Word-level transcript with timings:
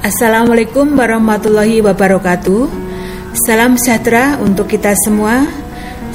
Assalamualaikum 0.00 0.96
warahmatullahi 0.96 1.84
wabarakatuh. 1.84 2.72
Salam 3.44 3.76
sejahtera 3.76 4.40
untuk 4.40 4.64
kita 4.64 4.96
semua, 4.96 5.44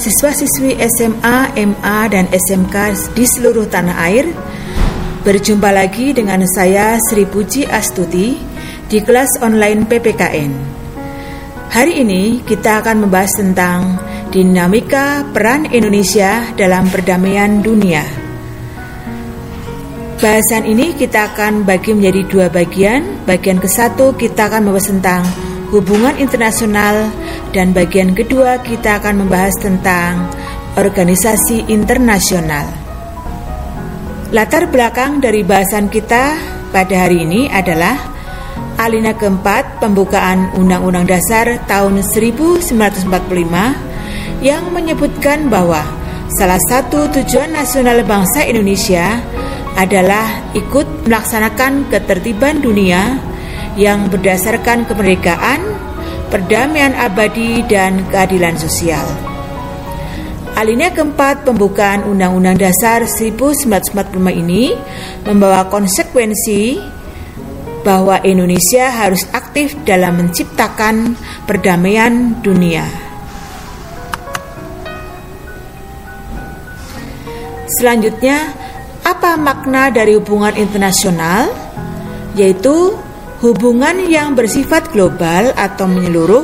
siswa-siswi 0.01 0.73
SMA, 0.89 1.53
MA, 1.53 1.99
dan 2.09 2.25
SMK 2.33 2.97
di 3.13 3.29
seluruh 3.29 3.69
tanah 3.69 3.93
air. 4.09 4.25
Berjumpa 5.21 5.69
lagi 5.69 6.17
dengan 6.17 6.41
saya 6.49 6.97
Sri 6.97 7.29
Puji 7.29 7.69
Astuti 7.69 8.33
di 8.89 8.97
kelas 9.05 9.37
online 9.45 9.85
PPKN. 9.85 10.51
Hari 11.69 11.93
ini 12.01 12.41
kita 12.41 12.81
akan 12.81 13.05
membahas 13.05 13.37
tentang 13.37 14.01
dinamika 14.33 15.29
peran 15.29 15.69
Indonesia 15.69 16.41
dalam 16.57 16.89
perdamaian 16.89 17.61
dunia. 17.61 18.24
Bahasan 20.15 20.63
ini 20.63 20.95
kita 20.95 21.35
akan 21.35 21.67
bagi 21.67 21.91
menjadi 21.91 22.23
dua 22.31 22.47
bagian. 22.47 23.27
Bagian 23.27 23.59
ke 23.59 23.67
satu 23.67 24.15
kita 24.15 24.47
akan 24.47 24.63
membahas 24.63 24.87
tentang 24.87 25.27
hubungan 25.75 26.15
internasional 26.15 27.11
dan 27.51 27.75
bagian 27.75 28.15
kedua 28.15 28.63
kita 28.63 29.03
akan 29.03 29.27
membahas 29.27 29.51
tentang 29.59 30.31
organisasi 30.79 31.67
internasional. 31.67 32.63
Latar 34.31 34.71
belakang 34.71 35.19
dari 35.19 35.43
bahasan 35.43 35.91
kita 35.91 36.39
pada 36.71 36.95
hari 36.95 37.27
ini 37.27 37.51
adalah 37.51 37.99
alina 38.79 39.11
keempat 39.19 39.83
pembukaan 39.83 40.47
Undang-Undang 40.55 41.11
Dasar 41.11 41.59
tahun 41.67 41.99
1945 41.99 42.71
yang 44.39 44.63
menyebutkan 44.71 45.51
bahwa 45.51 45.83
salah 46.39 46.59
satu 46.71 47.11
tujuan 47.11 47.51
nasional 47.51 47.99
bangsa 48.07 48.47
Indonesia 48.47 49.19
adalah 49.19 49.34
ikut 50.55 50.87
melaksanakan 51.03 51.91
ketertiban 51.91 52.63
dunia 52.63 53.19
yang 53.75 54.07
berdasarkan 54.07 54.87
kemerdekaan, 54.87 55.59
perdamaian 56.31 56.95
abadi, 56.95 57.59
dan 57.67 58.07
keadilan 58.07 58.55
sosial. 58.55 59.03
Alinea 60.55 60.95
keempat 60.95 61.43
pembukaan 61.43 62.07
Undang-Undang 62.07 62.55
Dasar 62.55 63.03
1945 63.03 63.67
ini 64.31 64.71
membawa 65.27 65.67
konsekuensi 65.67 66.79
bahwa 67.83 68.23
Indonesia 68.23 68.87
harus 68.87 69.27
aktif 69.35 69.75
dalam 69.83 70.15
menciptakan 70.23 71.19
perdamaian 71.43 72.39
dunia. 72.39 72.87
Selanjutnya, 77.75 78.55
apa 79.05 79.37
makna 79.37 79.93
dari 79.93 80.17
hubungan 80.17 80.57
internasional? 80.57 81.53
Yaitu 82.33 82.97
hubungan 83.45 84.09
yang 84.09 84.33
bersifat 84.33 84.89
global 84.89 85.53
atau 85.53 85.85
menyeluruh 85.85 86.43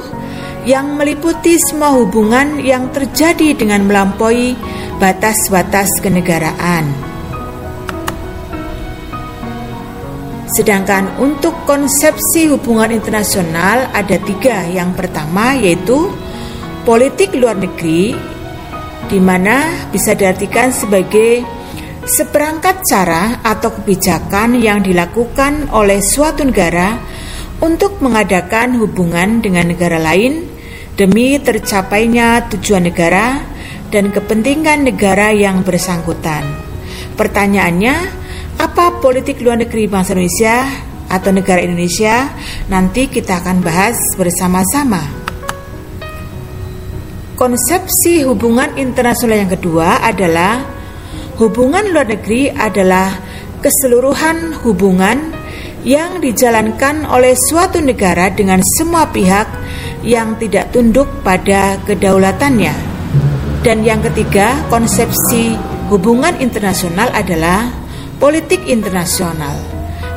yang 0.69 0.93
meliputi 0.93 1.57
semua 1.57 1.97
hubungan 1.97 2.61
yang 2.61 2.93
terjadi 2.93 3.57
dengan 3.57 3.89
melampaui 3.89 4.53
batas-batas 5.01 5.89
kenegaraan. 6.05 6.85
Sedangkan 10.51 11.17
untuk 11.17 11.65
konsepsi 11.65 12.51
hubungan 12.51 12.93
internasional 12.93 13.89
ada 13.89 14.21
tiga. 14.21 14.67
Yang 14.69 15.01
pertama 15.01 15.57
yaitu 15.57 16.11
politik 16.85 17.33
luar 17.33 17.57
negeri, 17.57 18.13
di 19.09 19.19
mana 19.19 19.89
bisa 19.89 20.13
diartikan 20.13 20.69
sebagai 20.69 21.60
seperangkat 22.11 22.83
cara 22.83 23.39
atau 23.39 23.71
kebijakan 23.71 24.59
yang 24.59 24.83
dilakukan 24.83 25.71
oleh 25.71 26.03
suatu 26.03 26.43
negara 26.43 26.99
untuk 27.63 28.03
mengadakan 28.03 28.75
hubungan 28.75 29.39
dengan 29.39 29.71
negara 29.71 29.95
lain 29.95 30.43
demi 30.99 31.39
tercapainya 31.39 32.51
tujuan 32.51 32.91
negara 32.91 33.39
dan 33.87 34.11
kepentingan 34.11 34.91
negara 34.91 35.31
yang 35.31 35.63
bersangkutan. 35.63 36.43
Pertanyaannya, 37.15 37.95
apa 38.59 38.99
politik 38.99 39.39
luar 39.39 39.63
negeri 39.63 39.87
bangsa 39.87 40.11
Indonesia 40.11 40.67
atau 41.07 41.31
negara 41.31 41.63
Indonesia? 41.63 42.27
Nanti 42.67 43.07
kita 43.07 43.39
akan 43.39 43.63
bahas 43.63 43.95
bersama-sama. 44.19 44.99
Konsepsi 47.39 48.21
hubungan 48.27 48.75
internasional 48.77 49.47
yang 49.47 49.51
kedua 49.51 50.03
adalah 50.03 50.80
Hubungan 51.41 51.89
luar 51.89 52.05
negeri 52.05 52.53
adalah 52.53 53.17
keseluruhan 53.65 54.61
hubungan 54.61 55.33
yang 55.81 56.21
dijalankan 56.21 57.01
oleh 57.09 57.33
suatu 57.33 57.81
negara 57.81 58.29
dengan 58.29 58.61
semua 58.61 59.09
pihak 59.09 59.49
yang 60.05 60.37
tidak 60.37 60.69
tunduk 60.69 61.09
pada 61.25 61.81
kedaulatannya. 61.89 62.77
Dan 63.65 63.81
yang 63.81 64.05
ketiga, 64.05 64.53
konsepsi 64.69 65.57
hubungan 65.89 66.37
internasional 66.37 67.09
adalah 67.09 67.73
politik 68.21 68.61
internasional, 68.69 69.57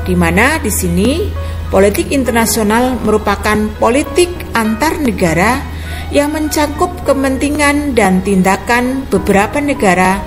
di 0.04 0.12
mana 0.12 0.60
di 0.60 0.68
sini 0.68 1.24
politik 1.72 2.12
internasional 2.12 3.00
merupakan 3.00 3.56
politik 3.80 4.28
antar 4.52 5.00
negara 5.00 5.72
yang 6.12 6.36
mencakup 6.36 6.92
kepentingan 7.08 7.96
dan 7.96 8.20
tindakan 8.20 9.08
beberapa 9.08 9.56
negara 9.58 10.20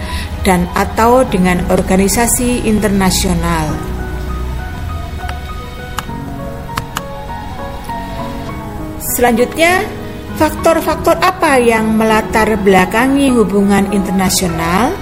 dan 0.47 0.63
atau 0.71 1.27
dengan 1.27 1.59
organisasi 1.67 2.63
internasional. 2.63 3.67
Selanjutnya, 9.19 9.83
faktor-faktor 10.39 11.19
apa 11.19 11.59
yang 11.59 11.99
melatar 11.99 12.55
belakangi 12.63 13.27
hubungan 13.27 13.91
internasional? 13.91 14.95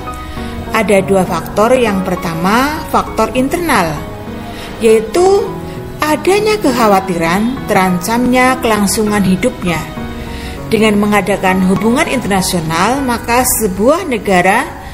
Ada 0.73 1.05
dua 1.05 1.22
faktor. 1.22 1.78
Yang 1.78 2.09
pertama, 2.09 2.81
faktor 2.89 3.29
internal, 3.38 3.94
yaitu 4.81 5.45
adanya 6.01 6.57
kekhawatiran 6.57 7.69
terancamnya 7.69 8.57
kelangsungan 8.66 9.22
hidupnya 9.22 9.78
dengan 10.73 10.97
mengadakan 10.97 11.61
hubungan 11.69 12.09
internasional, 12.09 13.03
maka 13.05 13.45
sebuah 13.61 14.09
negara 14.09 14.84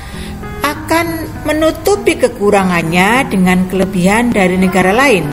akan 0.72 1.08
menutupi 1.44 2.16
kekurangannya 2.16 3.28
dengan 3.28 3.68
kelebihan 3.68 4.32
dari 4.32 4.56
negara 4.56 4.96
lain. 4.96 5.28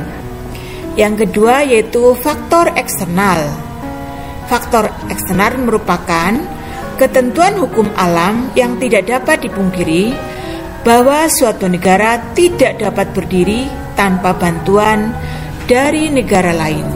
Yang 0.99 1.27
kedua 1.27 1.63
yaitu 1.63 2.19
faktor 2.19 2.75
eksternal. 2.75 3.47
Faktor 4.51 4.91
eksternal 5.07 5.63
merupakan 5.63 6.35
ketentuan 6.99 7.55
hukum 7.55 7.87
alam 7.95 8.51
yang 8.59 8.75
tidak 8.83 9.07
dapat 9.07 9.47
dipungkiri 9.47 10.11
bahwa 10.83 11.31
suatu 11.31 11.71
negara 11.71 12.35
tidak 12.35 12.83
dapat 12.83 13.15
berdiri 13.15 13.71
tanpa 13.95 14.35
bantuan 14.35 15.15
dari 15.71 16.11
negara 16.11 16.51
lain. 16.51 16.87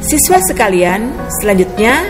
Siswa 0.00 0.40
sekalian, 0.40 1.12
selanjutnya 1.40 2.04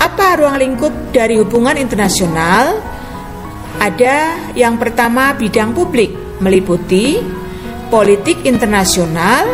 apa 0.00 0.40
ruang 0.40 0.56
lingkup 0.60 0.92
dari 1.12 1.36
hubungan 1.40 1.76
internasional? 1.76 2.99
Ada 3.80 4.36
yang 4.52 4.76
pertama 4.76 5.32
bidang 5.32 5.72
publik 5.72 6.12
meliputi 6.44 7.16
politik 7.88 8.44
internasional, 8.44 9.48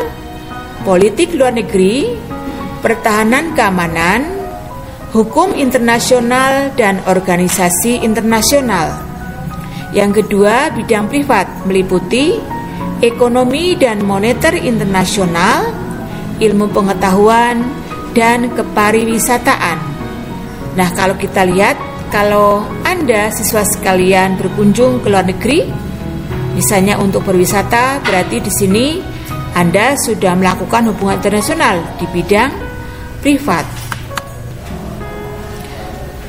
politik 0.83 1.31
luar 1.39 1.55
negeri, 1.55 2.11
pertahanan 2.83 3.55
keamanan, 3.55 4.27
hukum 5.15 5.55
internasional 5.55 6.75
dan 6.75 6.99
organisasi 7.07 8.03
internasional. 8.03 8.99
Yang 9.95 10.27
kedua, 10.27 10.75
bidang 10.75 11.07
privat 11.07 11.47
meliputi 11.63 12.35
ekonomi 13.01 13.79
dan 13.79 14.03
moneter 14.03 14.59
internasional, 14.59 15.71
ilmu 16.43 16.67
pengetahuan, 16.75 17.63
dan 18.13 18.51
kepariwisataan. 18.53 19.79
Nah, 20.77 20.89
kalau 20.93 21.17
kita 21.17 21.49
lihat, 21.49 21.96
kalau 22.11 22.63
Anda 22.87 23.29
siswa 23.35 23.67
sekalian 23.67 24.39
berkunjung 24.39 25.03
ke 25.03 25.09
luar 25.11 25.27
negeri, 25.27 25.67
misalnya 26.55 26.97
untuk 27.03 27.27
berwisata, 27.27 28.01
berarti 28.01 28.41
di 28.41 28.53
sini 28.53 28.87
Anda 29.53 29.99
sudah 29.99 30.39
melakukan 30.39 30.93
hubungan 30.93 31.19
internasional 31.19 31.83
di 31.99 32.07
bidang 32.11 32.53
privat. 33.25 33.67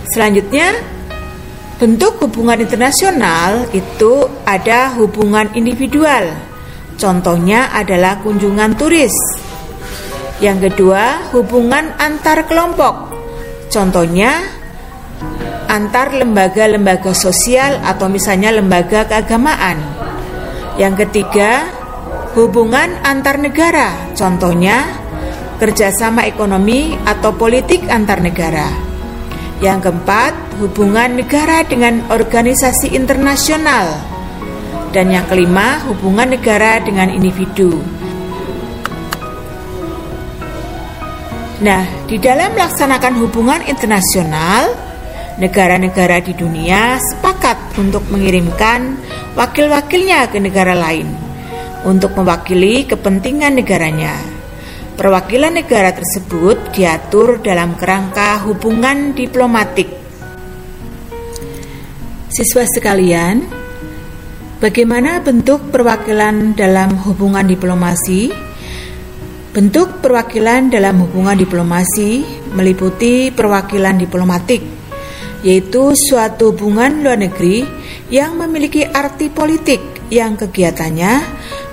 Selanjutnya, 0.10 0.74
bentuk 1.78 2.18
hubungan 2.26 2.58
internasional 2.58 3.70
itu 3.70 4.26
ada 4.50 4.98
hubungan 4.98 5.54
individual. 5.54 6.34
Contohnya 6.98 7.70
adalah 7.70 8.18
kunjungan 8.26 8.74
turis. 8.74 9.14
Yang 10.42 10.74
kedua, 10.74 11.30
hubungan 11.38 11.94
antar 12.02 12.50
kelompok. 12.50 13.14
Contohnya 13.70 14.57
antar 15.78 16.10
lembaga-lembaga 16.10 17.14
sosial 17.14 17.78
atau 17.86 18.10
misalnya 18.10 18.50
lembaga 18.50 19.06
keagamaan. 19.06 19.78
Yang 20.82 21.06
ketiga, 21.06 21.70
hubungan 22.34 22.98
antar 23.06 23.38
negara, 23.38 23.94
contohnya 24.18 24.90
kerjasama 25.62 26.26
ekonomi 26.26 26.98
atau 27.06 27.30
politik 27.38 27.86
antar 27.94 28.26
negara. 28.26 28.66
Yang 29.62 29.90
keempat, 29.90 30.34
hubungan 30.58 31.18
negara 31.18 31.62
dengan 31.62 32.02
organisasi 32.10 32.98
internasional. 32.98 34.02
Dan 34.90 35.14
yang 35.14 35.30
kelima, 35.30 35.78
hubungan 35.86 36.34
negara 36.34 36.82
dengan 36.82 37.14
individu. 37.14 37.78
Nah, 41.58 41.86
di 42.06 42.22
dalam 42.22 42.54
melaksanakan 42.54 43.14
hubungan 43.18 43.62
internasional, 43.66 44.87
negara-negara 45.38 46.22
di 46.26 46.34
dunia 46.34 46.98
sepakat 46.98 47.78
untuk 47.78 48.06
mengirimkan 48.10 48.98
wakil-wakilnya 49.38 50.30
ke 50.34 50.42
negara 50.42 50.74
lain 50.74 51.06
untuk 51.86 52.18
mewakili 52.18 52.90
kepentingan 52.90 53.54
negaranya. 53.56 54.18
Perwakilan 54.98 55.62
negara 55.62 55.94
tersebut 55.94 56.74
diatur 56.74 57.38
dalam 57.46 57.78
kerangka 57.78 58.42
hubungan 58.50 59.14
diplomatik. 59.14 59.86
Siswa 62.34 62.66
sekalian, 62.66 63.46
bagaimana 64.58 65.22
bentuk 65.22 65.70
perwakilan 65.70 66.58
dalam 66.58 66.98
hubungan 67.06 67.46
diplomasi? 67.46 68.34
Bentuk 69.54 70.02
perwakilan 70.02 70.74
dalam 70.74 71.02
hubungan 71.06 71.38
diplomasi 71.38 72.26
meliputi 72.58 73.30
perwakilan 73.30 74.02
diplomatik, 74.02 74.62
yaitu 75.46 75.94
suatu 75.94 76.54
hubungan 76.54 77.06
luar 77.06 77.20
negeri 77.22 77.66
yang 78.10 78.38
memiliki 78.38 78.82
arti 78.86 79.30
politik 79.30 79.80
yang 80.10 80.40
kegiatannya 80.40 81.14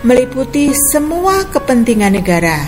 meliputi 0.05 0.75
semua 0.75 1.49
kepentingan 1.49 2.13
negara. 2.19 2.59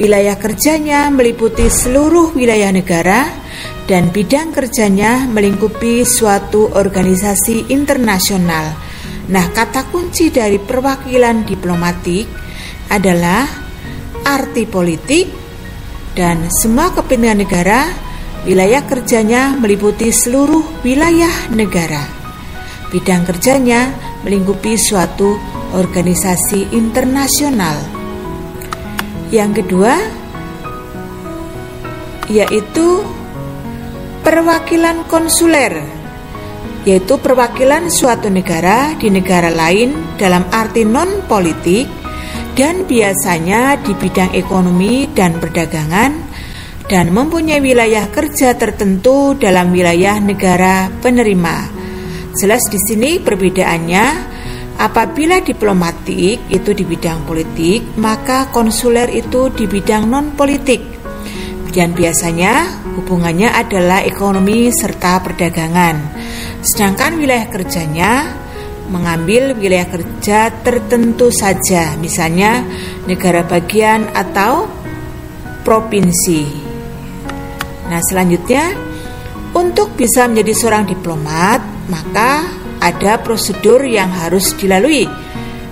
Wilayah 0.00 0.38
kerjanya 0.40 1.12
meliputi 1.12 1.68
seluruh 1.68 2.32
wilayah 2.32 2.72
negara 2.72 3.28
dan 3.84 4.08
bidang 4.08 4.54
kerjanya 4.54 5.28
melingkupi 5.28 6.06
suatu 6.06 6.70
organisasi 6.72 7.68
internasional. 7.74 8.72
Nah, 9.28 9.46
kata 9.52 9.90
kunci 9.92 10.32
dari 10.32 10.56
perwakilan 10.56 11.44
diplomatik 11.44 12.26
adalah 12.88 13.44
arti 14.24 14.64
politik, 14.66 15.26
dan 16.14 16.50
semua 16.50 16.90
kepentingan 16.90 17.38
negara, 17.38 17.80
wilayah 18.44 18.82
kerjanya 18.84 19.56
meliputi 19.56 20.08
seluruh 20.08 20.82
wilayah 20.84 21.52
negara. 21.52 22.00
Bidang 22.90 23.22
kerjanya 23.28 23.92
melingkupi 24.26 24.74
suatu 24.74 25.38
organisasi 25.76 26.74
internasional. 26.74 27.78
Yang 29.30 29.62
kedua, 29.62 29.94
yaitu 32.26 33.06
perwakilan 34.26 35.06
konsuler, 35.06 35.86
yaitu 36.82 37.14
perwakilan 37.22 37.86
suatu 37.92 38.26
negara 38.26 38.98
di 38.98 39.06
negara 39.06 39.54
lain 39.54 40.18
dalam 40.18 40.42
arti 40.50 40.82
non-politik 40.82 41.86
dan 42.58 42.82
biasanya 42.90 43.78
di 43.78 43.94
bidang 43.94 44.34
ekonomi 44.34 45.06
dan 45.14 45.38
perdagangan 45.38 46.29
dan 46.90 47.14
mempunyai 47.14 47.62
wilayah 47.62 48.10
kerja 48.10 48.58
tertentu 48.58 49.38
dalam 49.38 49.70
wilayah 49.70 50.18
negara 50.18 50.90
penerima. 50.98 51.78
Jelas 52.34 52.66
di 52.66 52.78
sini 52.82 53.22
perbedaannya 53.22 54.30
Apabila 54.80 55.44
diplomatik 55.44 56.48
itu 56.48 56.70
di 56.72 56.88
bidang 56.88 57.28
politik, 57.28 58.00
maka 58.00 58.48
konsuler 58.48 59.12
itu 59.12 59.52
di 59.52 59.68
bidang 59.68 60.08
non 60.08 60.32
politik. 60.32 60.80
Dan 61.68 61.92
biasanya 61.92 62.80
hubungannya 62.96 63.52
adalah 63.52 64.00
ekonomi 64.00 64.72
serta 64.72 65.20
perdagangan. 65.20 65.96
Sedangkan 66.64 67.20
wilayah 67.20 67.52
kerjanya 67.52 68.12
mengambil 68.88 69.52
wilayah 69.52 69.84
kerja 69.84 70.48
tertentu 70.64 71.28
saja, 71.28 72.00
misalnya 72.00 72.64
negara 73.04 73.44
bagian 73.44 74.08
atau 74.16 74.64
provinsi. 75.60 76.69
Nah, 77.90 77.98
selanjutnya 77.98 78.70
untuk 79.50 79.98
bisa 79.98 80.30
menjadi 80.30 80.54
seorang 80.54 80.84
diplomat, 80.86 81.58
maka 81.90 82.46
ada 82.78 83.18
prosedur 83.18 83.82
yang 83.82 84.08
harus 84.08 84.54
dilalui 84.54 85.04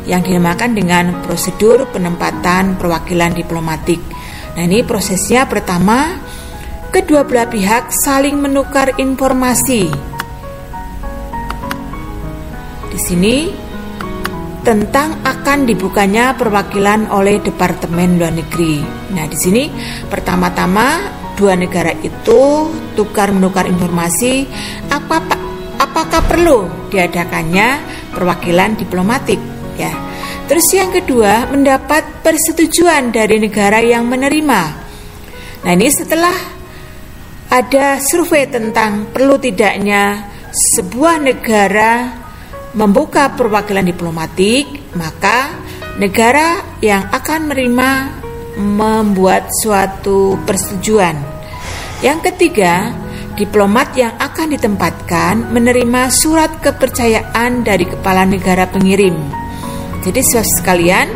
yang 0.08 0.24
dinamakan 0.24 0.72
dengan 0.72 1.04
prosedur 1.22 1.86
penempatan 1.92 2.80
perwakilan 2.80 3.36
diplomatik. 3.38 4.00
Nah, 4.56 4.62
ini 4.66 4.82
prosesnya 4.82 5.46
pertama 5.46 6.18
kedua 6.90 7.22
belah 7.22 7.46
pihak 7.46 7.92
saling 7.92 8.40
menukar 8.40 8.96
informasi 8.96 9.86
di 12.88 12.98
sini 12.98 13.36
tentang 14.66 15.22
akan 15.22 15.64
dibukanya 15.64 16.34
perwakilan 16.34 17.08
oleh 17.14 17.38
Departemen 17.40 18.18
Luar 18.18 18.34
Negeri. 18.34 18.82
Nah, 19.14 19.24
di 19.28 19.38
sini 19.38 19.64
pertama-tama 20.10 21.17
dua 21.38 21.54
negara 21.54 21.94
itu 22.02 22.66
tukar 22.98 23.30
menukar 23.30 23.70
informasi 23.70 24.50
apa 24.90 25.22
apakah 25.78 26.26
perlu 26.26 26.90
diadakannya 26.90 27.68
perwakilan 28.10 28.74
diplomatik 28.74 29.38
ya. 29.78 29.94
Terus 30.50 30.66
yang 30.74 30.90
kedua 30.90 31.46
mendapat 31.46 32.24
persetujuan 32.24 33.14
dari 33.14 33.38
negara 33.38 33.78
yang 33.84 34.08
menerima. 34.08 34.62
Nah, 35.60 35.72
ini 35.76 35.88
setelah 35.92 36.32
ada 37.52 38.00
survei 38.00 38.48
tentang 38.48 39.12
perlu 39.12 39.36
tidaknya 39.36 40.24
sebuah 40.48 41.20
negara 41.20 41.92
membuka 42.72 43.28
perwakilan 43.36 43.84
diplomatik, 43.84 44.96
maka 44.96 45.52
negara 46.00 46.64
yang 46.80 47.12
akan 47.12 47.52
menerima 47.52 47.90
membuat 48.56 49.52
suatu 49.52 50.40
persetujuan. 50.48 51.27
Yang 51.98 52.30
ketiga, 52.30 52.94
diplomat 53.34 53.94
yang 53.98 54.14
akan 54.22 54.54
ditempatkan 54.54 55.50
menerima 55.50 56.14
surat 56.14 56.62
kepercayaan 56.62 57.66
dari 57.66 57.90
kepala 57.90 58.22
negara 58.22 58.70
pengirim. 58.70 59.18
Jadi 60.06 60.22
sekalian, 60.22 61.10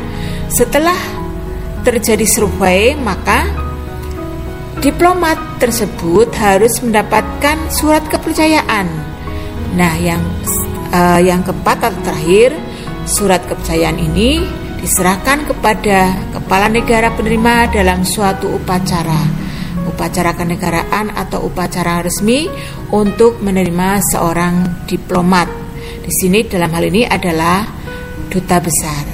setelah 0.51 0.99
terjadi 1.87 2.27
survei, 2.27 2.99
maka 2.99 3.47
diplomat 4.83 5.63
tersebut 5.63 6.35
harus 6.35 6.83
mendapatkan 6.83 7.71
surat 7.71 8.03
kepercayaan. 8.11 8.91
Nah, 9.79 9.95
yang 10.03 10.23
uh, 10.91 11.23
yang 11.23 11.47
keempat 11.47 11.79
atau 11.79 12.01
terakhir, 12.11 12.59
surat 13.07 13.43
kepercayaan 13.47 13.99
ini 14.03 14.43
diserahkan 14.83 15.47
kepada 15.47 16.11
kepala 16.35 16.67
negara 16.67 17.15
penerima 17.15 17.71
dalam 17.71 18.03
suatu 18.03 18.51
upacara, 18.59 19.42
upacara 19.87 20.35
kenegaraan 20.37 21.11
atau 21.15 21.47
upacara 21.47 22.03
resmi 22.03 22.47
untuk 22.95 23.43
menerima 23.43 23.99
seorang 24.15 24.87
diplomat. 24.87 25.49
Di 26.03 26.13
sini 26.13 26.47
dalam 26.47 26.71
hal 26.75 26.85
ini 26.87 27.03
adalah 27.07 27.67
duta 28.27 28.59
besar. 28.59 29.05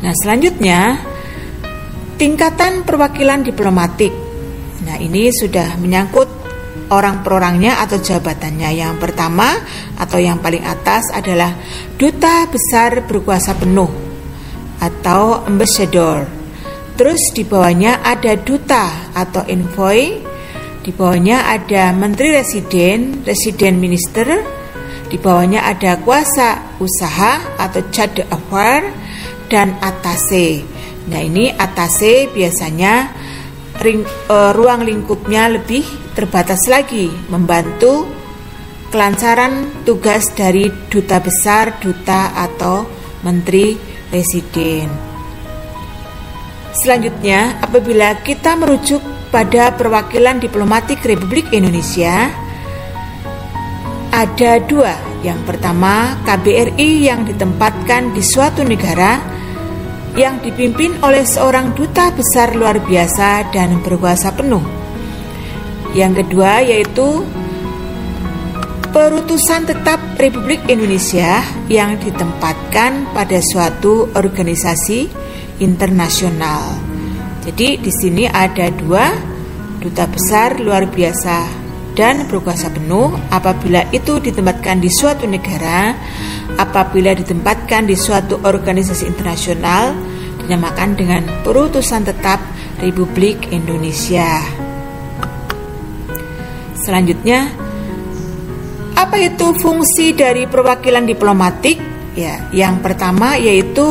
Nah, 0.00 0.12
selanjutnya 0.16 0.96
tingkatan 2.16 2.84
perwakilan 2.84 3.44
diplomatik. 3.44 4.12
Nah, 4.84 4.96
ini 4.96 5.28
sudah 5.28 5.76
menyangkut 5.76 6.28
orang 6.90 7.22
per 7.22 7.36
orangnya 7.36 7.78
atau 7.84 8.00
jabatannya. 8.00 8.72
Yang 8.72 8.94
pertama 8.96 9.52
atau 10.00 10.18
yang 10.18 10.40
paling 10.40 10.64
atas 10.64 11.12
adalah 11.12 11.52
duta 12.00 12.48
besar 12.48 13.04
berkuasa 13.04 13.54
penuh 13.56 13.88
atau 14.80 15.44
ambassador. 15.44 16.39
Terus 17.00 17.32
di 17.32 17.48
bawahnya 17.48 18.04
ada 18.04 18.36
duta 18.36 19.08
atau 19.16 19.40
envoy. 19.48 20.20
Di 20.84 20.92
bawahnya 20.92 21.48
ada 21.48 21.96
menteri 21.96 22.28
residen, 22.36 23.24
residen 23.24 23.80
minister. 23.80 24.28
Di 25.08 25.16
bawahnya 25.16 25.64
ada 25.64 25.96
kuasa 25.96 26.76
usaha 26.76 27.56
atau 27.56 27.88
charge 27.88 28.20
affair 28.28 28.92
dan 29.48 29.80
atase. 29.80 30.60
Nah, 31.08 31.24
ini 31.24 31.48
atase 31.48 32.28
biasanya 32.36 33.08
ring, 33.80 34.04
e, 34.04 34.36
ruang 34.52 34.84
lingkupnya 34.84 35.48
lebih 35.48 36.12
terbatas 36.12 36.68
lagi 36.68 37.08
membantu 37.32 38.12
kelancaran 38.92 39.72
tugas 39.88 40.36
dari 40.36 40.68
duta 40.92 41.16
besar, 41.16 41.80
duta 41.80 42.36
atau 42.36 42.84
menteri 43.24 43.72
residen. 44.12 45.09
Selanjutnya, 46.70 47.58
apabila 47.58 48.22
kita 48.22 48.54
merujuk 48.54 49.02
pada 49.34 49.74
perwakilan 49.74 50.38
diplomatik 50.38 51.02
Republik 51.02 51.50
Indonesia, 51.50 52.30
ada 54.10 54.52
dua. 54.62 54.94
Yang 55.20 55.40
pertama, 55.46 56.18
KBRI 56.26 57.06
yang 57.06 57.26
ditempatkan 57.26 58.14
di 58.14 58.22
suatu 58.22 58.62
negara 58.66 59.20
yang 60.18 60.42
dipimpin 60.42 60.98
oleh 61.06 61.22
seorang 61.22 61.70
duta 61.76 62.10
besar 62.10 62.58
luar 62.58 62.82
biasa 62.82 63.50
dan 63.54 63.78
berkuasa 63.82 64.34
penuh. 64.34 64.62
Yang 65.94 66.26
kedua 66.26 66.62
yaitu 66.62 67.22
perutusan 68.90 69.70
tetap 69.70 70.02
Republik 70.18 70.66
Indonesia 70.66 71.42
yang 71.70 71.94
ditempatkan 72.02 73.14
pada 73.14 73.38
suatu 73.38 74.10
organisasi 74.18 75.29
internasional. 75.60 76.76
Jadi 77.44 77.80
di 77.80 77.92
sini 77.92 78.24
ada 78.28 78.68
dua 78.68 79.08
duta 79.80 80.04
besar 80.04 80.60
luar 80.60 80.84
biasa 80.92 81.60
dan 81.96 82.28
berkuasa 82.28 82.68
penuh 82.70 83.16
apabila 83.32 83.88
itu 83.90 84.20
ditempatkan 84.20 84.78
di 84.78 84.92
suatu 84.92 85.24
negara, 85.24 85.96
apabila 86.60 87.16
ditempatkan 87.16 87.88
di 87.88 87.96
suatu 87.96 88.40
organisasi 88.44 89.08
internasional 89.08 89.96
dinamakan 90.44 90.98
dengan 90.98 91.22
perutusan 91.44 92.04
tetap 92.04 92.40
Republik 92.80 93.52
Indonesia. 93.52 94.40
Selanjutnya, 96.80 97.52
apa 98.96 99.16
itu 99.20 99.52
fungsi 99.60 100.16
dari 100.16 100.48
perwakilan 100.48 101.04
diplomatik? 101.04 101.76
Ya, 102.16 102.50
yang 102.50 102.82
pertama 102.82 103.38
yaitu 103.38 103.86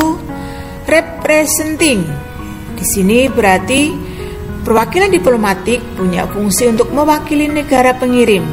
representing. 1.30 2.02
Di 2.74 2.82
sini 2.82 3.30
berarti 3.30 4.10
Perwakilan 4.60 5.08
diplomatik 5.08 5.80
punya 5.96 6.28
fungsi 6.28 6.68
untuk 6.68 6.92
mewakili 6.92 7.48
negara 7.48 7.96
pengirim. 7.96 8.44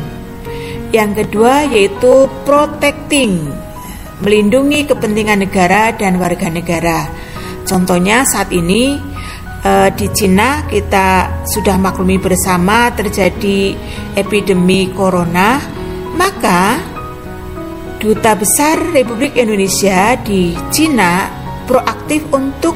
Yang 0.95 1.27
kedua 1.27 1.67
yaitu 1.67 2.31
protecting, 2.47 3.43
melindungi 4.23 4.87
kepentingan 4.87 5.43
negara 5.43 5.91
dan 5.91 6.15
warga 6.15 6.47
negara. 6.47 7.11
Contohnya 7.67 8.23
saat 8.23 8.55
ini 8.55 8.95
eh, 9.67 9.89
di 9.91 10.07
Cina 10.15 10.63
kita 10.63 11.43
sudah 11.43 11.75
maklumi 11.75 12.15
bersama 12.23 12.87
terjadi 12.95 13.75
epidemi 14.15 14.87
corona, 14.95 15.59
maka 16.15 16.79
Duta 17.99 18.31
Besar 18.39 18.95
Republik 18.95 19.35
Indonesia 19.35 20.15
di 20.23 20.55
Cina 20.71 21.36
proaktif 21.67 22.23
untuk 22.31 22.73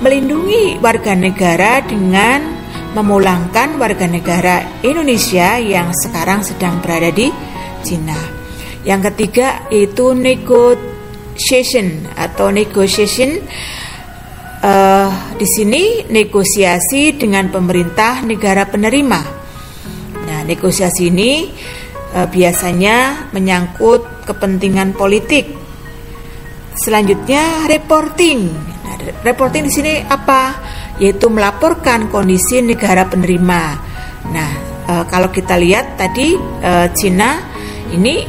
melindungi 0.00 0.80
warga 0.80 1.12
negara 1.12 1.84
dengan 1.84 2.56
memulangkan 2.96 3.76
warga 3.76 4.08
negara 4.08 4.80
Indonesia 4.80 5.60
yang 5.60 5.92
sekarang 5.92 6.40
sedang 6.40 6.80
berada 6.80 7.12
di 7.12 7.28
Cina. 7.84 8.16
Yang 8.88 9.12
ketiga 9.12 9.68
yaitu 9.68 10.16
negotiation 10.16 12.08
atau 12.16 12.48
negotiation 12.48 13.44
uh, 14.64 15.10
di 15.36 15.44
sini 15.44 16.08
negosiasi 16.08 17.12
dengan 17.20 17.52
pemerintah 17.52 18.24
negara 18.24 18.64
penerima. 18.64 19.20
Nah, 20.26 20.40
negosiasi 20.48 21.12
ini 21.12 21.52
uh, 22.16 22.26
biasanya 22.30 23.28
menyangkut 23.36 24.24
kepentingan 24.24 24.96
politik. 24.96 25.65
Selanjutnya 26.76 27.64
reporting 27.66 28.66
reporting 29.22 29.66
di 29.68 29.72
sini 29.72 29.92
apa? 30.02 30.54
Yaitu 30.96 31.28
melaporkan 31.28 32.08
kondisi 32.08 32.64
negara 32.64 33.04
penerima. 33.06 33.62
Nah, 34.32 34.50
e, 34.86 34.92
kalau 35.06 35.28
kita 35.28 35.54
lihat 35.60 36.00
tadi 36.00 36.34
e, 36.38 36.72
Cina 36.96 37.36
ini 37.92 38.24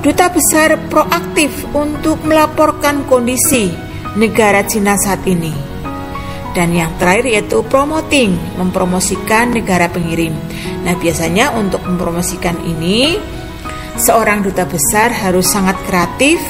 duta 0.00 0.32
besar 0.32 0.88
proaktif 0.88 1.66
untuk 1.76 2.24
melaporkan 2.24 3.04
kondisi 3.04 3.70
negara 4.16 4.64
Cina 4.64 4.96
saat 4.96 5.22
ini. 5.28 5.52
Dan 6.56 6.72
yang 6.72 6.96
terakhir 6.96 7.28
yaitu 7.28 7.60
promoting, 7.68 8.32
mempromosikan 8.56 9.52
negara 9.52 9.92
pengirim. 9.92 10.32
Nah, 10.88 10.96
biasanya 10.96 11.52
untuk 11.52 11.84
mempromosikan 11.84 12.56
ini 12.64 13.20
seorang 14.00 14.40
duta 14.40 14.64
besar 14.64 15.12
harus 15.12 15.44
sangat 15.52 15.76
kreatif 15.84 16.40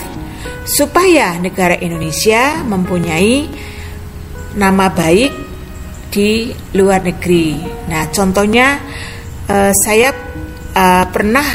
supaya 0.67 1.39
negara 1.39 1.79
Indonesia 1.79 2.61
mempunyai 2.67 3.47
nama 4.59 4.91
baik 4.91 5.33
di 6.11 6.51
luar 6.75 7.07
negeri. 7.07 7.55
Nah, 7.87 8.11
contohnya 8.11 8.83
eh, 9.47 9.73
saya 9.73 10.11
eh, 10.75 11.05
pernah 11.07 11.47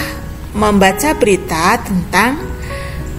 membaca 0.55 1.11
berita 1.15 1.79
tentang 1.83 2.39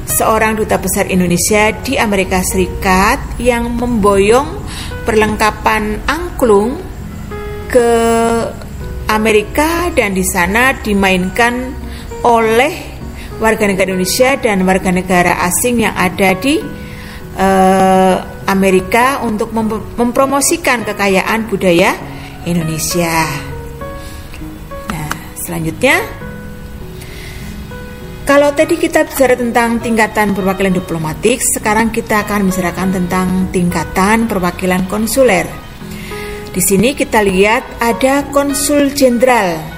seorang 0.09 0.59
duta 0.59 0.77
besar 0.77 1.09
Indonesia 1.09 1.73
di 1.81 1.97
Amerika 1.97 2.45
Serikat 2.45 3.41
yang 3.41 3.73
memboyong 3.73 4.61
perlengkapan 5.09 6.05
angklung 6.05 6.77
ke 7.73 7.91
Amerika 9.09 9.89
dan 9.97 10.13
di 10.13 10.25
sana 10.25 10.77
dimainkan 10.77 11.73
oleh 12.23 12.92
warga 13.43 13.67
negara 13.67 13.91
Indonesia 13.91 14.39
dan 14.39 14.63
warga 14.63 14.95
negara 14.95 15.43
asing 15.51 15.83
yang 15.83 15.99
ada 15.99 16.31
di 16.39 16.63
uh, 17.35 18.17
Amerika 18.47 19.19
untuk 19.27 19.51
mem 19.51 19.67
mempromosikan 19.99 20.87
kekayaan 20.87 21.51
budaya 21.51 21.99
Indonesia. 22.47 23.27
Nah, 24.95 25.11
selanjutnya 25.35 25.99
kalau 28.23 28.55
tadi 28.55 28.79
kita 28.79 29.03
bicara 29.03 29.35
tentang 29.35 29.83
tingkatan 29.83 30.31
perwakilan 30.31 30.79
diplomatik, 30.79 31.43
sekarang 31.43 31.91
kita 31.91 32.23
akan 32.23 32.47
bicarakan 32.47 32.89
tentang 32.95 33.51
tingkatan 33.51 34.31
perwakilan 34.31 34.87
konsuler. 34.87 35.51
Di 36.55 36.63
sini 36.63 36.95
kita 36.95 37.19
lihat 37.27 37.83
ada 37.83 38.23
konsul 38.31 38.95
jenderal 38.95 39.72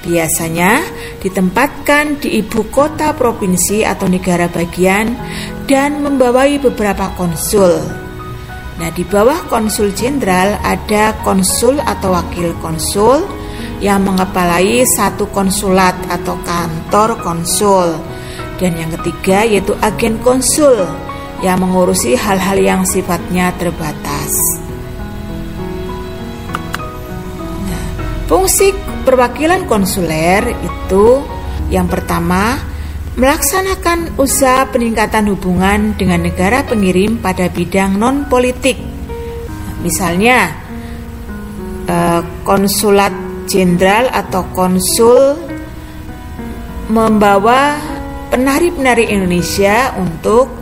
Biasanya 0.00 0.80
ditempatkan 1.20 2.24
di 2.24 2.40
ibu 2.40 2.64
kota 2.72 3.12
provinsi 3.12 3.84
atau 3.84 4.08
negara 4.08 4.48
bagian 4.48 5.12
dan 5.68 6.00
membawai 6.00 6.56
beberapa 6.56 7.12
konsul. 7.20 7.84
Nah, 8.80 8.88
di 8.96 9.04
bawah 9.04 9.44
konsul 9.52 9.92
jenderal 9.92 10.56
ada 10.64 11.12
konsul 11.20 11.76
atau 11.84 12.16
wakil 12.16 12.56
konsul 12.64 13.28
yang 13.84 14.00
mengepalai 14.00 14.88
satu 14.88 15.28
konsulat 15.28 15.92
atau 16.08 16.40
kantor 16.48 17.20
konsul. 17.20 17.92
Dan 18.56 18.80
yang 18.80 18.88
ketiga 18.96 19.44
yaitu 19.44 19.76
agen 19.84 20.16
konsul 20.24 20.88
yang 21.44 21.60
mengurusi 21.60 22.16
hal-hal 22.16 22.56
yang 22.56 22.80
sifatnya 22.88 23.52
terbatas. 23.60 24.32
Nah, 27.68 27.84
fungsi 28.28 28.72
Perwakilan 29.10 29.66
konsuler 29.66 30.54
itu 30.54 31.18
yang 31.66 31.90
pertama 31.90 32.62
melaksanakan 33.18 34.14
usaha 34.22 34.70
peningkatan 34.70 35.34
hubungan 35.34 35.98
dengan 35.98 36.22
negara 36.22 36.62
pengirim 36.62 37.18
pada 37.18 37.50
bidang 37.50 37.98
non 37.98 38.30
politik. 38.30 38.78
Misalnya 39.82 40.54
eh, 41.90 42.22
konsulat 42.46 43.10
jenderal 43.50 44.14
atau 44.14 44.46
konsul 44.54 45.42
membawa 46.86 47.82
penari-penari 48.30 49.10
Indonesia 49.10 49.90
untuk 49.98 50.54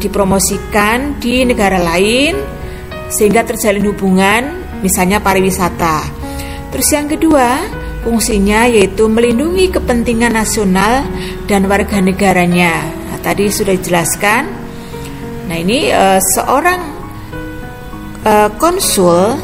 dipromosikan 0.00 1.20
di 1.20 1.44
negara 1.44 1.76
lain 1.76 2.32
sehingga 3.12 3.44
terjalin 3.44 3.92
hubungan 3.92 4.42
misalnya 4.80 5.20
pariwisata. 5.20 6.23
Terus 6.74 6.90
yang 6.90 7.06
kedua, 7.06 7.62
fungsinya 8.02 8.66
yaitu 8.66 9.06
melindungi 9.06 9.70
kepentingan 9.70 10.34
nasional 10.34 11.06
dan 11.46 11.70
warga 11.70 12.02
negaranya. 12.02 12.82
Nah, 12.82 13.18
tadi 13.22 13.46
sudah 13.46 13.78
dijelaskan. 13.78 14.42
Nah, 15.46 15.54
ini 15.54 15.94
uh, 15.94 16.18
seorang 16.18 16.80
uh, 18.26 18.50
konsul 18.58 19.38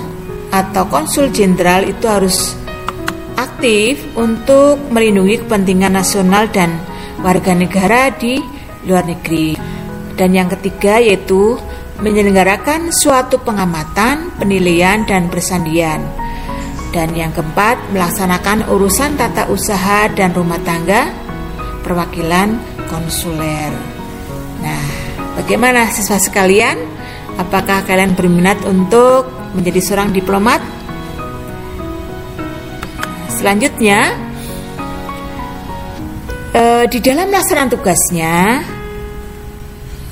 atau 0.50 0.82
konsul 0.90 1.30
jenderal 1.30 1.86
itu 1.86 2.10
harus 2.10 2.58
aktif 3.38 4.02
untuk 4.18 4.90
melindungi 4.90 5.46
kepentingan 5.46 5.94
nasional 5.94 6.50
dan 6.50 6.82
warga 7.22 7.54
negara 7.54 8.10
di 8.10 8.42
luar 8.90 9.06
negeri. 9.06 9.54
Dan 10.18 10.34
yang 10.34 10.50
ketiga 10.50 10.98
yaitu 10.98 11.54
menyelenggarakan 12.02 12.90
suatu 12.90 13.38
pengamatan, 13.38 14.34
penilaian 14.34 15.06
dan 15.06 15.30
persandian. 15.30 16.19
Dan 16.90 17.14
yang 17.14 17.30
keempat, 17.30 17.94
melaksanakan 17.94 18.66
urusan 18.66 19.14
tata 19.14 19.46
usaha 19.46 20.10
dan 20.10 20.34
rumah 20.34 20.58
tangga 20.66 21.06
perwakilan 21.86 22.58
konsuler. 22.90 23.70
Nah, 24.58 24.84
bagaimana 25.38 25.86
siswa 25.94 26.18
sekalian? 26.18 26.76
Apakah 27.38 27.86
kalian 27.86 28.18
berminat 28.18 28.58
untuk 28.66 29.30
menjadi 29.54 29.80
seorang 29.80 30.10
diplomat? 30.10 30.58
Selanjutnya, 33.38 34.18
e, 36.52 36.62
di 36.90 36.98
dalam 37.00 37.30
melaksanakan 37.30 37.70
tugasnya 37.70 38.36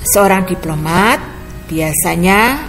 seorang 0.06 0.48
diplomat 0.48 1.20
biasanya 1.68 2.67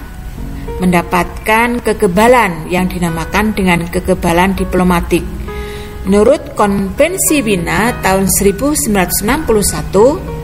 mendapatkan 0.80 1.84
kekebalan 1.84 2.72
yang 2.72 2.88
dinamakan 2.88 3.52
dengan 3.56 3.84
kekebalan 3.88 4.56
diplomatik. 4.56 5.24
Menurut 6.08 6.56
Konvensi 6.56 7.44
Wina 7.44 7.92
tahun 8.00 8.32
1961 8.32 10.40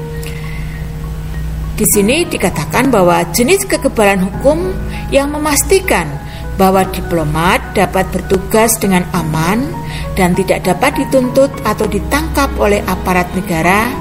di 1.76 1.84
sini 1.88 2.24
dikatakan 2.24 2.88
bahwa 2.88 3.20
jenis 3.36 3.68
kekebalan 3.68 4.24
hukum 4.24 4.72
yang 5.12 5.32
memastikan 5.32 6.08
bahwa 6.56 6.88
diplomat 6.88 7.76
dapat 7.76 8.08
bertugas 8.16 8.80
dengan 8.80 9.04
aman 9.12 9.68
dan 10.16 10.32
tidak 10.32 10.64
dapat 10.64 11.04
dituntut 11.04 11.52
atau 11.68 11.84
ditangkap 11.84 12.48
oleh 12.56 12.80
aparat 12.88 13.28
negara 13.36 13.92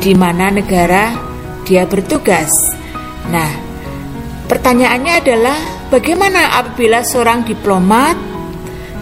di 0.00 0.16
mana 0.16 0.48
negara 0.48 1.12
dia 1.68 1.84
bertugas. 1.84 2.48
Nah, 3.28 3.65
pertanyaannya 4.46 5.14
adalah 5.20 5.58
bagaimana 5.90 6.58
apabila 6.62 7.02
seorang 7.02 7.42
diplomat 7.42 8.16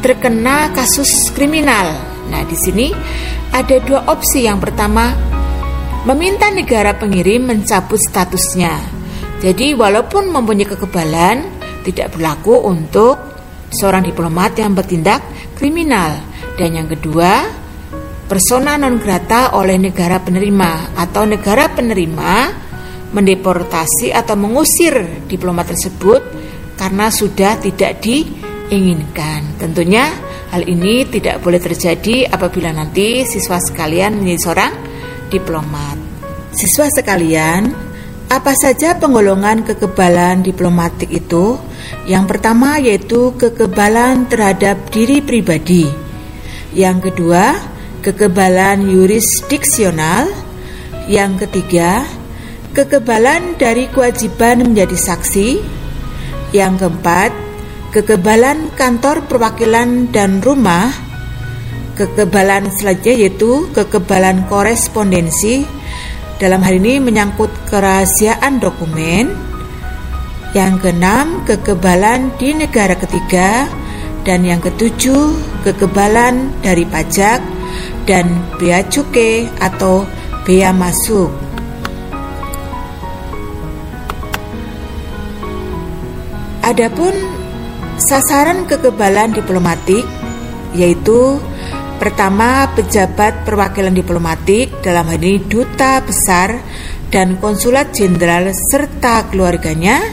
terkena 0.01 0.73
kasus 0.73 1.31
kriminal? 1.33 1.93
Nah, 2.33 2.43
di 2.49 2.57
sini 2.57 2.89
ada 3.53 3.77
dua 3.85 4.09
opsi. 4.11 4.49
Yang 4.49 4.69
pertama, 4.69 5.15
meminta 6.09 6.49
negara 6.51 6.97
pengirim 6.97 7.47
mencabut 7.47 8.01
statusnya. 8.01 8.75
Jadi 9.45 9.77
walaupun 9.77 10.33
mempunyai 10.33 10.69
kekebalan, 10.69 11.37
tidak 11.85 12.17
berlaku 12.17 12.65
untuk 12.65 13.21
seorang 13.69 14.09
diplomat 14.09 14.57
yang 14.57 14.73
bertindak 14.73 15.21
kriminal. 15.55 16.17
Dan 16.57 16.81
yang 16.81 16.89
kedua, 16.89 17.45
persona 18.25 18.81
non 18.81 18.97
grata 18.97 19.53
oleh 19.53 19.77
negara 19.77 20.17
penerima 20.23 20.97
atau 20.97 21.29
negara 21.29 21.69
penerima 21.69 22.64
mendeportasi 23.15 24.11
atau 24.11 24.35
mengusir 24.35 25.25
diplomat 25.31 25.71
tersebut 25.71 26.21
karena 26.75 27.09
sudah 27.09 27.57
tidak 27.63 28.03
diinginkan. 28.03 29.55
Tentunya 29.57 30.11
hal 30.51 30.67
ini 30.67 31.07
tidak 31.07 31.39
boleh 31.41 31.63
terjadi 31.63 32.27
apabila 32.29 32.75
nanti 32.75 33.23
siswa 33.23 33.63
sekalian 33.63 34.19
menjadi 34.19 34.41
seorang 34.43 34.73
diplomat. 35.31 35.97
Siswa 36.55 36.91
sekalian, 36.91 37.71
apa 38.31 38.53
saja 38.55 38.99
penggolongan 38.99 39.63
kekebalan 39.63 40.43
diplomatik 40.43 41.11
itu? 41.11 41.59
Yang 42.11 42.25
pertama 42.35 42.83
yaitu 42.83 43.35
kekebalan 43.39 44.27
terhadap 44.27 44.91
diri 44.91 45.23
pribadi. 45.23 45.87
Yang 46.75 47.11
kedua, 47.11 47.55
kekebalan 48.03 48.91
yurisdiksional. 48.91 50.27
Yang 51.07 51.47
ketiga, 51.47 52.03
kekebalan 52.75 53.57
dari 53.57 53.89
kewajiban 53.89 54.67
menjadi 54.67 54.99
saksi. 54.99 55.49
Yang 56.53 56.87
keempat, 56.87 57.31
kekebalan 57.95 58.75
kantor 58.75 59.27
perwakilan 59.31 60.11
dan 60.11 60.43
rumah 60.43 60.91
Kekebalan 61.95 62.75
selanjutnya 62.75 63.15
yaitu 63.23 63.71
kekebalan 63.71 64.51
korespondensi 64.51 65.63
dalam 66.43 66.59
hal 66.67 66.83
ini 66.83 66.99
menyangkut 66.99 67.55
kerahasiaan 67.71 68.59
dokumen. 68.59 69.31
Yang 70.59 70.75
keenam, 70.83 71.47
kekebalan 71.47 72.35
di 72.35 72.51
negara 72.51 72.99
ketiga 72.99 73.71
dan 74.27 74.43
yang 74.43 74.59
ketujuh, 74.59 75.39
kekebalan 75.63 76.51
dari 76.67 76.83
pajak 76.83 77.39
dan 78.11 78.27
bea 78.59 78.83
cukai 78.91 79.47
atau 79.63 80.03
bea 80.43 80.75
masuk. 80.75 81.31
Adapun 86.65 87.13
sasaran 88.01 88.65
kekebalan 88.65 89.37
diplomatik 89.37 90.09
yaitu 90.73 91.37
Pertama, 91.95 92.69
pejabat 92.75 93.47
perwakilan 93.47 93.95
diplomatik 93.95 94.83
dalam 94.83 95.09
hal 95.09 95.23
ini 95.23 95.41
duta 95.47 96.03
besar 96.03 96.59
dan 97.09 97.41
konsulat 97.41 97.97
jenderal 97.97 98.53
serta 98.53 99.31
keluarganya. 99.33 100.05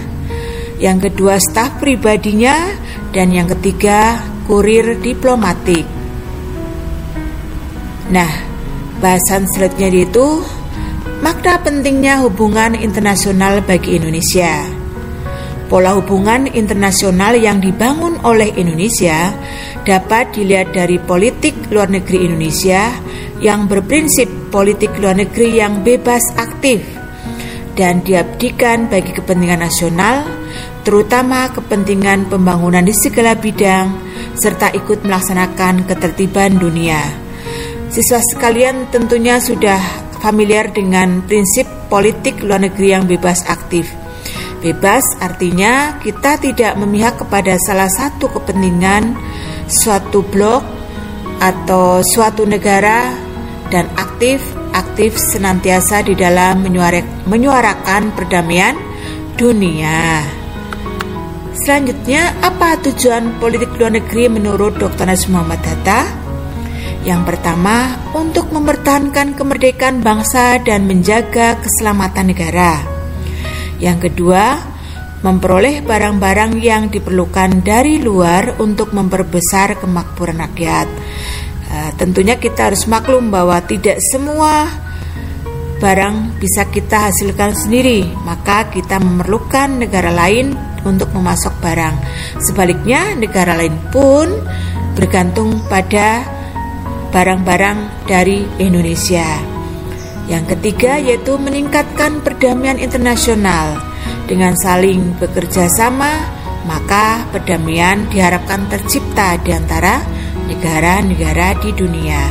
Yang 0.79 1.11
kedua, 1.11 1.35
staf 1.41 1.83
pribadinya 1.83 2.71
dan 3.11 3.35
yang 3.35 3.49
ketiga, 3.57 4.23
kurir 4.47 5.03
diplomatik. 5.03 5.83
Nah, 8.13 8.31
bahasan 9.03 9.51
selanjutnya 9.51 10.07
itu 10.07 10.27
makna 11.19 11.59
pentingnya 11.59 12.23
hubungan 12.23 12.77
internasional 12.77 13.59
bagi 13.67 13.99
Indonesia. 13.99 14.70
Pola 15.71 15.95
hubungan 15.95 16.51
internasional 16.51 17.39
yang 17.39 17.63
dibangun 17.63 18.19
oleh 18.27 18.51
Indonesia 18.59 19.31
dapat 19.87 20.35
dilihat 20.35 20.75
dari 20.75 20.99
politik 20.99 21.71
luar 21.71 21.87
negeri 21.87 22.27
Indonesia 22.27 22.91
yang 23.39 23.71
berprinsip 23.71 24.51
politik 24.51 24.91
luar 24.99 25.15
negeri 25.15 25.63
yang 25.63 25.79
bebas 25.79 26.27
aktif 26.35 26.83
dan 27.71 28.03
diabdikan 28.03 28.91
bagi 28.91 29.15
kepentingan 29.15 29.63
nasional, 29.63 30.27
terutama 30.83 31.47
kepentingan 31.55 32.27
pembangunan 32.27 32.83
di 32.83 32.91
segala 32.91 33.39
bidang, 33.39 33.95
serta 34.35 34.75
ikut 34.75 35.07
melaksanakan 35.07 35.87
ketertiban 35.87 36.59
dunia. 36.59 36.99
Siswa 37.87 38.19
sekalian 38.19 38.91
tentunya 38.91 39.39
sudah 39.39 39.79
familiar 40.19 40.67
dengan 40.75 41.23
prinsip 41.23 41.63
politik 41.87 42.43
luar 42.43 42.59
negeri 42.59 42.87
yang 42.91 43.07
bebas 43.07 43.47
aktif. 43.47 44.00
Bebas 44.61 45.01
artinya 45.17 45.97
kita 45.97 46.37
tidak 46.37 46.77
memihak 46.77 47.17
kepada 47.17 47.57
salah 47.57 47.89
satu 47.89 48.29
kepentingan 48.29 49.17
suatu 49.65 50.21
blok 50.21 50.61
atau 51.41 52.05
suatu 52.05 52.45
negara 52.45 53.09
dan 53.73 53.89
aktif 53.97 54.37
aktif 54.71 55.17
senantiasa 55.17 56.05
di 56.05 56.13
dalam 56.13 56.61
menyuarakan 57.25 58.13
perdamaian 58.13 58.77
dunia. 59.33 60.21
Selanjutnya, 61.61 62.37
apa 62.41 62.79
tujuan 62.85 63.41
politik 63.41 63.75
luar 63.77 63.93
negeri 63.97 64.29
menurut 64.29 64.77
Dr. 64.77 65.05
Nas 65.09 65.25
Muhammad 65.27 65.61
Hatta? 65.61 66.05
Yang 67.01 67.33
pertama, 67.33 67.97
untuk 68.13 68.53
mempertahankan 68.53 69.33
kemerdekaan 69.33 70.05
bangsa 70.05 70.61
dan 70.61 70.85
menjaga 70.85 71.57
keselamatan 71.59 72.29
negara. 72.29 72.90
Yang 73.81 74.13
kedua, 74.13 74.61
memperoleh 75.25 75.81
barang-barang 75.81 76.57
yang 76.61 76.89
diperlukan 76.89 77.65
dari 77.65 78.01
luar 78.01 78.61
untuk 78.61 78.93
memperbesar 78.93 79.77
kemakmuran 79.81 80.41
rakyat. 80.41 80.87
Uh, 81.71 81.91
tentunya 81.97 82.37
kita 82.37 82.69
harus 82.69 82.85
maklum 82.85 83.33
bahwa 83.33 83.57
tidak 83.65 83.97
semua 84.01 84.69
barang 85.81 86.37
bisa 86.37 86.69
kita 86.69 87.09
hasilkan 87.09 87.57
sendiri, 87.57 88.05
maka 88.21 88.69
kita 88.69 89.01
memerlukan 89.01 89.81
negara 89.81 90.13
lain 90.13 90.53
untuk 90.85 91.09
memasok 91.13 91.57
barang. 91.57 91.95
Sebaliknya, 92.37 93.17
negara 93.17 93.57
lain 93.57 93.77
pun 93.89 94.29
bergantung 94.93 95.57
pada 95.65 96.21
barang-barang 97.09 98.05
dari 98.05 98.45
Indonesia. 98.61 99.50
Yang 100.29 100.57
ketiga 100.57 101.01
yaitu 101.01 101.37
meningkatkan 101.39 102.21
perdamaian 102.21 102.77
internasional 102.77 103.81
dengan 104.29 104.53
saling 104.59 105.17
bekerja 105.17 105.67
sama, 105.71 106.29
maka 106.65 107.25
perdamaian 107.33 108.05
diharapkan 108.07 108.69
tercipta 108.69 109.35
di 109.41 109.51
antara 109.51 110.01
negara-negara 110.45 111.57
di 111.59 111.69
dunia. 111.73 112.21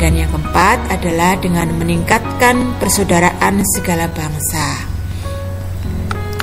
Dan 0.00 0.16
yang 0.16 0.32
keempat 0.32 0.88
adalah 0.96 1.36
dengan 1.36 1.68
meningkatkan 1.76 2.80
persaudaraan 2.80 3.60
segala 3.76 4.08
bangsa. 4.08 4.88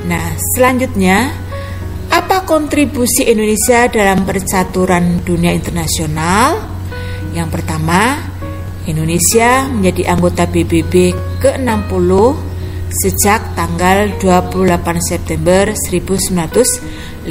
Nah, 0.05 0.37
selanjutnya, 0.55 1.33
apa 2.13 2.45
kontribusi 2.47 3.27
Indonesia 3.27 3.89
dalam 3.89 4.23
percaturan 4.23 5.25
dunia 5.25 5.51
internasional? 5.51 6.63
Yang 7.33 7.59
pertama, 7.59 8.17
Indonesia 8.87 9.67
menjadi 9.67 10.15
anggota 10.15 10.47
PBB 10.47 11.11
ke-60 11.43 12.11
sejak 12.87 13.51
tanggal 13.53 14.15
28 14.15 14.79
September 15.03 15.75
1950. 15.75 17.27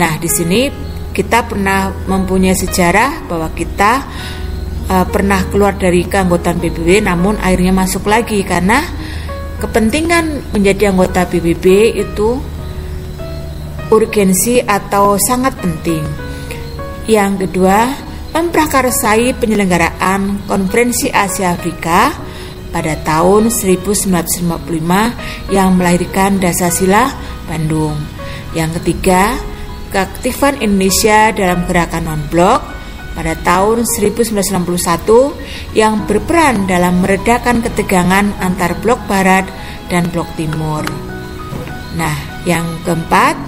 Nah, 0.00 0.12
di 0.16 0.28
sini 0.32 0.72
kita 1.14 1.46
pernah 1.46 1.92
mempunyai 2.08 2.56
sejarah 2.56 3.28
bahwa 3.28 3.52
kita 3.52 3.92
uh, 4.88 5.04
pernah 5.06 5.44
keluar 5.52 5.76
dari 5.76 6.08
keanggotaan 6.08 6.58
PBB 6.58 7.04
namun 7.04 7.36
akhirnya 7.38 7.76
masuk 7.76 8.08
lagi 8.08 8.40
karena 8.42 8.80
kepentingan 9.60 10.56
menjadi 10.56 10.90
anggota 10.90 11.28
PBB 11.28 11.94
itu 12.00 12.40
urgensi 13.92 14.64
atau 14.64 15.20
sangat 15.20 15.52
penting. 15.60 16.02
Yang 17.04 17.46
kedua, 17.46 17.92
memprakarsai 18.34 19.30
penyelenggaraan 19.38 20.42
Konferensi 20.50 21.06
Asia 21.06 21.54
Afrika 21.54 22.10
pada 22.74 22.98
tahun 22.98 23.54
1955 23.54 25.54
yang 25.54 25.78
melahirkan 25.78 26.42
Dasar-Sila 26.42 27.14
Bandung. 27.46 27.94
Yang 28.58 28.82
ketiga, 28.82 29.38
keaktifan 29.94 30.58
Indonesia 30.58 31.30
dalam 31.30 31.62
gerakan 31.70 32.10
non-blok 32.10 32.60
pada 33.14 33.38
tahun 33.38 33.86
1961 33.86 35.78
yang 35.78 36.02
berperan 36.02 36.66
dalam 36.66 36.98
meredakan 36.98 37.62
ketegangan 37.62 38.34
antar 38.42 38.74
blok 38.82 38.98
barat 39.06 39.46
dan 39.86 40.10
blok 40.10 40.26
timur. 40.34 40.82
Nah, 41.94 42.42
yang 42.42 42.66
keempat, 42.82 43.38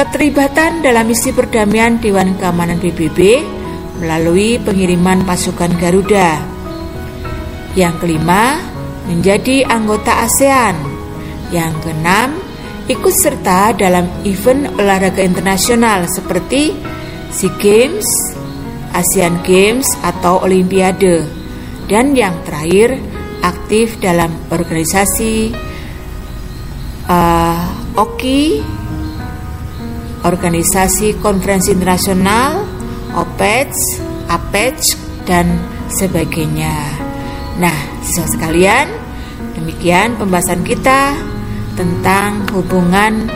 keterlibatan 0.00 0.80
dalam 0.80 1.04
misi 1.04 1.28
perdamaian 1.28 2.00
Dewan 2.00 2.40
Keamanan 2.40 2.80
PBB 2.80 3.59
melalui 4.00 4.56
pengiriman 4.56 5.22
pasukan 5.28 5.76
Garuda 5.76 6.40
yang 7.78 7.94
kelima, 8.02 8.58
menjadi 9.06 9.66
anggota 9.68 10.26
ASEAN. 10.26 10.76
Yang 11.50 11.72
keenam, 11.82 12.38
ikut 12.86 13.14
serta 13.14 13.74
dalam 13.74 14.06
event 14.26 14.70
olahraga 14.78 15.22
internasional 15.22 16.06
seperti 16.10 16.74
SEA 17.30 17.50
Games, 17.58 18.06
ASEAN 18.94 19.42
Games 19.46 19.86
atau 20.02 20.42
Olimpiade. 20.42 21.26
Dan 21.86 22.14
yang 22.14 22.38
terakhir, 22.46 22.98
aktif 23.42 23.98
dalam 23.98 24.30
organisasi 24.50 25.50
uh, 27.10 27.98
OKI, 27.98 28.62
Organisasi 30.20 31.16
Konferensi 31.16 31.72
Internasional, 31.72 32.69
OPEC, 33.16 33.72
APEC, 34.30 34.78
dan 35.26 35.46
sebagainya. 35.90 36.74
Nah, 37.58 37.76
siswa 38.02 38.26
sekalian, 38.30 38.86
demikian 39.54 40.16
pembahasan 40.16 40.62
kita 40.62 41.14
tentang 41.74 42.46
hubungan 42.54 43.28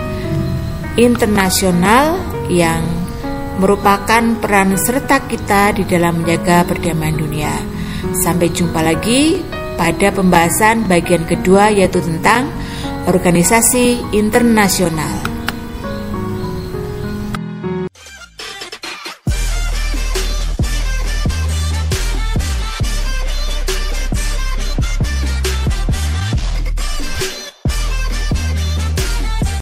internasional 0.95 2.19
yang 2.49 2.83
merupakan 3.59 4.23
peran 4.43 4.75
serta 4.75 5.23
kita 5.27 5.75
di 5.79 5.87
dalam 5.87 6.23
menjaga 6.23 6.67
perdamaian 6.67 7.15
dunia. 7.15 7.55
Sampai 8.23 8.51
jumpa 8.51 8.83
lagi 8.83 9.43
pada 9.75 10.11
pembahasan 10.15 10.87
bagian 10.87 11.27
kedua 11.27 11.71
yaitu 11.71 12.03
tentang 12.03 12.51
organisasi 13.07 14.15
internasional. 14.15 15.34